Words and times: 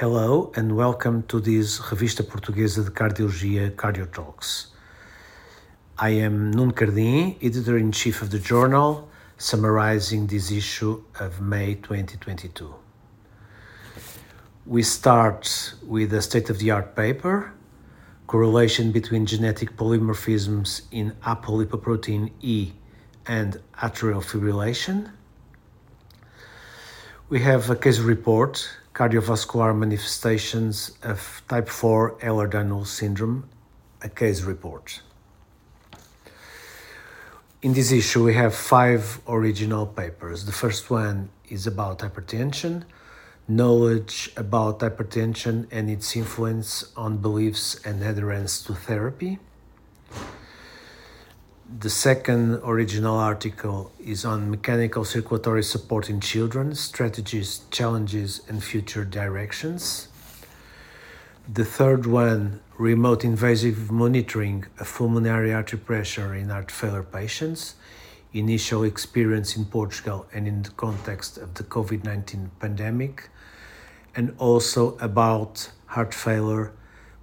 Hello 0.00 0.52
and 0.54 0.76
welcome 0.76 1.24
to 1.24 1.40
this 1.40 1.80
Revista 1.80 2.22
Portuguesa 2.22 2.84
de 2.84 2.90
Cardiologia 2.92 3.72
Cardio 3.72 4.06
Talks. 4.06 4.68
I 5.98 6.10
am 6.10 6.52
Nuno 6.52 6.70
Cardim, 6.70 7.36
editor 7.42 7.76
in 7.76 7.90
chief 7.90 8.22
of 8.22 8.30
the 8.30 8.38
journal, 8.38 9.08
summarizing 9.38 10.28
this 10.28 10.52
issue 10.52 11.02
of 11.18 11.40
May 11.40 11.74
2022. 11.74 12.72
We 14.66 14.84
start 14.84 15.74
with 15.84 16.12
a 16.14 16.22
state 16.22 16.48
of 16.48 16.60
the 16.60 16.70
art 16.70 16.94
paper 16.94 17.52
correlation 18.28 18.92
between 18.92 19.26
genetic 19.26 19.76
polymorphisms 19.76 20.82
in 20.92 21.10
apolipoprotein 21.26 22.30
E 22.40 22.70
and 23.26 23.60
atrial 23.76 24.22
fibrillation. 24.22 25.10
We 27.28 27.40
have 27.40 27.68
a 27.68 27.74
case 27.74 27.98
report 27.98 28.78
cardiovascular 28.98 29.78
manifestations 29.78 30.90
of 31.04 31.40
type 31.46 31.68
4 31.68 32.18
Ehlers-Danlos 32.18 32.88
syndrome, 32.88 33.48
a 34.02 34.08
case 34.08 34.42
report. 34.42 35.02
In 37.62 37.74
this 37.74 37.92
issue, 37.92 38.24
we 38.24 38.34
have 38.34 38.56
five 38.56 39.20
original 39.28 39.86
papers. 39.86 40.46
The 40.46 40.52
first 40.52 40.90
one 40.90 41.30
is 41.48 41.64
about 41.64 42.00
hypertension, 42.00 42.82
knowledge 43.46 44.32
about 44.36 44.80
hypertension 44.80 45.68
and 45.70 45.88
its 45.88 46.16
influence 46.16 46.92
on 46.96 47.18
beliefs 47.18 47.76
and 47.84 48.02
adherence 48.02 48.60
to 48.64 48.74
therapy. 48.74 49.38
The 51.76 51.90
second 51.90 52.60
original 52.64 53.18
article 53.18 53.92
is 54.00 54.24
on 54.24 54.50
mechanical 54.50 55.04
circulatory 55.04 55.62
support 55.62 56.08
in 56.08 56.18
children, 56.18 56.74
strategies, 56.74 57.60
challenges, 57.70 58.40
and 58.48 58.64
future 58.64 59.04
directions. 59.04 60.08
The 61.46 61.66
third 61.66 62.06
one, 62.06 62.60
remote 62.78 63.22
invasive 63.22 63.90
monitoring 63.90 64.64
of 64.78 64.90
pulmonary 64.90 65.52
artery 65.52 65.78
pressure 65.78 66.34
in 66.34 66.48
heart 66.48 66.70
failure 66.70 67.02
patients, 67.02 67.74
initial 68.32 68.82
experience 68.82 69.54
in 69.54 69.66
Portugal 69.66 70.26
and 70.32 70.48
in 70.48 70.62
the 70.62 70.70
context 70.70 71.36
of 71.36 71.52
the 71.52 71.64
COVID 71.64 72.02
19 72.02 72.50
pandemic, 72.60 73.28
and 74.16 74.34
also 74.38 74.96
about 75.02 75.70
heart 75.84 76.14
failure, 76.14 76.72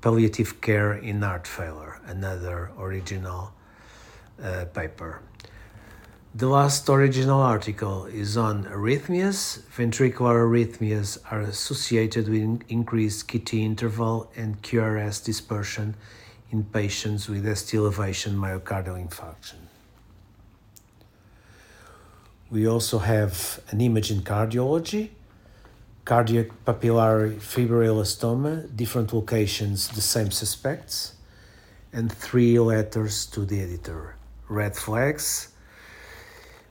palliative 0.00 0.62
care 0.62 0.94
in 0.94 1.20
heart 1.20 1.46
failure, 1.46 2.00
another 2.06 2.70
original 2.78 3.52
uh, 4.42 4.64
paper. 4.66 5.20
The 6.34 6.48
last 6.48 6.88
original 6.88 7.40
article 7.40 8.06
is 8.06 8.36
on 8.36 8.64
arrhythmias. 8.64 9.60
Ventricular 9.76 10.46
arrhythmias 10.46 11.18
are 11.30 11.40
associated 11.40 12.28
with 12.28 12.62
increased 12.68 13.26
QT 13.28 13.60
interval 13.60 14.30
and 14.36 14.62
QRS 14.62 15.24
dispersion 15.24 15.96
in 16.50 16.64
patients 16.64 17.28
with 17.28 17.44
ST 17.56 17.78
elevation 17.78 18.36
myocardial 18.36 18.96
infarction. 19.04 19.60
We 22.50 22.66
also 22.66 22.98
have 22.98 23.60
an 23.70 23.80
image 23.80 24.10
in 24.10 24.22
cardiology 24.22 25.10
cardiac 26.10 26.48
papillary 26.64 27.36
fibroelastoma, 27.36 28.74
different 28.74 29.12
locations, 29.12 29.88
the 29.88 30.00
same 30.00 30.30
suspects, 30.30 31.14
and 31.92 32.10
three 32.10 32.58
letters 32.58 33.26
to 33.26 33.44
the 33.44 33.60
editor. 33.60 34.16
Red 34.50 34.76
flags. 34.76 35.48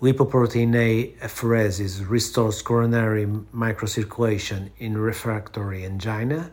Lipoprotein 0.00 0.74
A 0.76 1.12
apheresis 1.20 2.08
restores 2.08 2.62
coronary 2.62 3.26
microcirculation 3.26 4.70
in 4.78 4.96
refractory 4.96 5.84
angina, 5.84 6.52